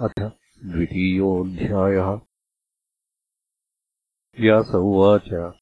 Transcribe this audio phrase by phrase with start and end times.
[0.00, 0.30] अथ
[0.64, 2.20] द्वितीयोऽध्यायः।
[4.40, 5.52] व्यास उवाच।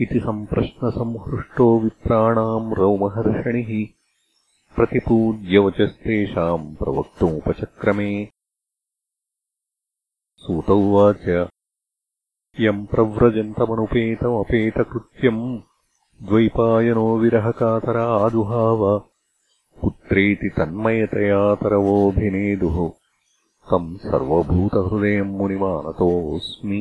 [0.00, 3.86] इति सम्प्रश्नसंहृष्टो विप्राणाम् रौमहर्षणिः
[4.76, 8.28] प्रतिपूज्यवचस्तेषाम् प्रवक्तुमुपचक्रमे।
[10.36, 11.48] सूत उवाच।
[12.60, 15.60] यम् प्रव्रजन्तमनुपेतमपेतकृत्यम्
[16.22, 19.10] द्वैपायनो विरहकातर आजुहाव
[19.80, 23.01] पुत्रेति तन्मयतयातरवोऽभिनेदुः
[23.72, 26.80] तम् सर्वभूतहृदयम् मुनिमानतोऽस्मि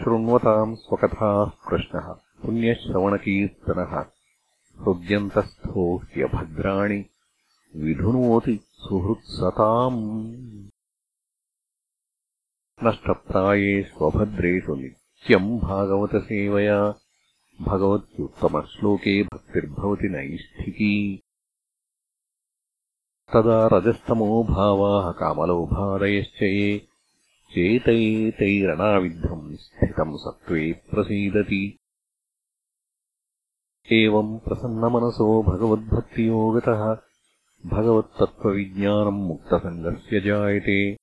[0.00, 2.12] शृण्वताम् स्वकथाः प्रश्नः
[2.42, 3.94] पुण्यश्रवणकीर्तनः
[4.82, 7.04] हृद्यन्तस्थो ह्यभद्राणि
[7.76, 10.16] विधुनोति सुहृत्सताम्।
[12.84, 16.94] नष्टप्रायेष्वभद्रेषु नित्यम् भागवतसेवया
[17.60, 21.22] भगवत्युत्तमश्लोके भक्तिर्भवति नैष्ठिकी।
[23.34, 26.86] तदा रजस्तमो भावाः कामलोभादयश्च ये
[27.50, 31.78] चेतयेतैरणाविद्धम् स्थितम् सत्त्वे प्रसीदति।
[33.92, 37.11] एवम् प्रसन्नमनसो भगवद्भक्तियोगतः
[37.66, 40.96] भगवत्तत्त्वविज्ञानम् मुक्तसङ्गस्य जायते।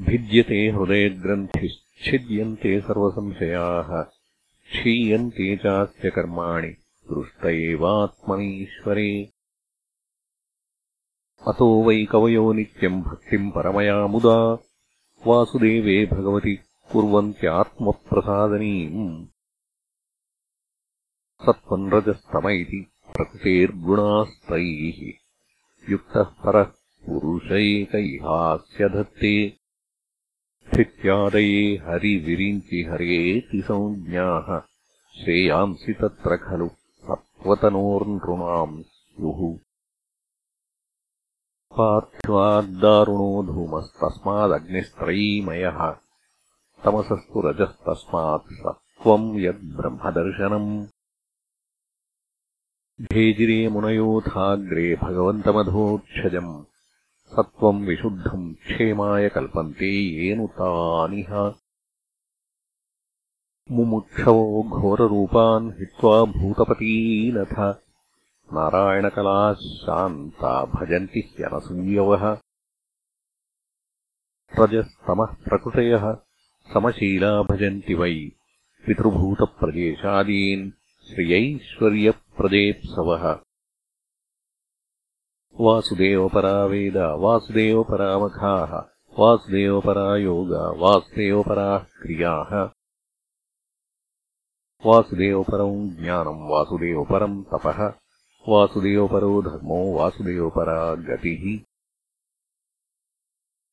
[0.00, 6.76] भिद्यते हृदयग्रन्थिश्छिद्यन्ते सर्वसंशयाः क्षीयन्ते चास्य कर्माणि
[7.10, 9.32] दृष्ट एवात्मनीश्वरे
[11.48, 14.58] अतो वै कवयो नित्यम् भक्तिम् परमया मुदा
[15.26, 16.58] वासुदेवे भगवति
[16.92, 19.26] कुर्वन्त्यात्मप्रसादनीम्।
[21.46, 25.12] सत्त्वम् रजस्तम इति प्रकृतेर्गुणास्तैः।
[25.90, 26.72] युक्तः परः
[27.06, 29.58] पुरुष एक इहास्य धत्ते
[30.66, 34.62] स्थित्यादये हरिविरिञ्चि हरेति संज्ञाः।
[35.20, 39.58] श्रेयांसि तत्र खलु सत्त्वतनोर्नृणाम् स्युः।
[41.78, 45.96] पार्थिवाद्दारुणो धूमस्तस्मादग्निस्त्रयीमयः।
[46.84, 50.86] तमसस्तु रजस्तस्मात् सत्त्वम् यद्ब्रह्मदर्शनम्
[53.00, 56.64] भेजिरे मुनयोथाग्रे भगवन्तमधोक्षजम्।
[57.26, 61.54] सत्त्वम् विशुद्धम् क्षेमाय कल्पन्ते येनुतानिह
[63.70, 67.52] मुमुक्षवो घोररूपान् हित्वा भूतपतीनथ।
[68.52, 72.38] नारायणकलाः शान्ता भजन्ति ह्यनसूयवः।
[74.60, 76.14] रजस्तमः प्रकृतयः।
[76.74, 78.32] समशीला भजन्ति वै।
[78.86, 80.70] पितृभूतप्रदेशादीन्
[81.08, 83.40] श्रियैश्वर्यप्रदेप्सवः
[85.60, 88.82] वासुदेवपरा वेद वासुदेवपरामखाः
[89.18, 92.70] वासुदेवपरा योगा वासुदेवपराः क्रियाः
[94.86, 97.94] वासुदेवपरम् ज्ञानम् वासुदेवपरम् तपः।
[98.48, 101.64] वासुदेवपरो धर्मो वासुदेवपरा गतिः।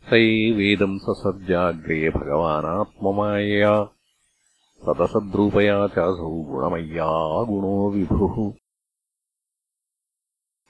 [0.09, 3.89] स एवेदम् ससर्जाग्रे भगवानात्ममायया
[4.81, 8.53] सदसद्रूपया चासौ गुणमय्या गुणो विभुः।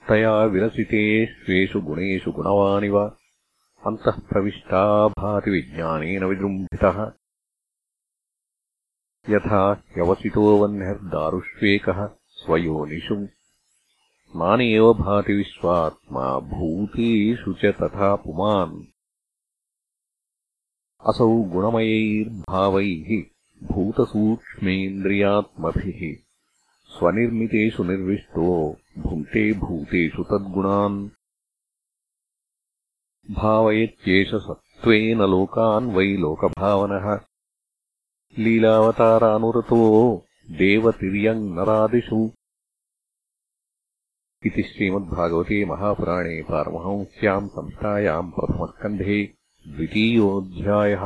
[0.10, 3.00] तया विरसितेष्वेषु गुणेषु गुणवानिव।
[3.88, 7.12] अन्तः प्रविष्टा भाति विज्ञानेन विजृम्भितः।
[9.30, 13.16] यथा ह्यवसितो वह्निर्दारुष्वेकः स्वयोनिषु
[14.36, 18.84] नानेव भाति विश्वात्मा भूतेषु च तथा पुमान्।
[21.08, 23.24] असौ गुणमयैर्भावैः
[23.70, 26.02] भूतसूक्ष्मेन्द्रियात्मभिः
[26.94, 28.48] स्वनिर्मितेषु निर्विष्टो
[28.98, 30.98] भुङ्क्ते भूतेषु तद्गुणान्
[33.40, 37.08] भावयत्येष सत्त्वेन लोकान् वै लोकभावनः।
[38.44, 39.82] लीलावतारानुरतो
[40.60, 42.20] देवतिर्यम् नरादिषु
[44.46, 49.20] इति श्रीमद्भागवते महापुराणे पारमहंस्याम् संस्थायाम् प्रथमस्कन्धे
[49.68, 51.04] द्वितीयोऽध्यायः